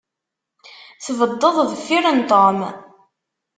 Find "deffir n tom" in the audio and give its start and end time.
1.69-2.59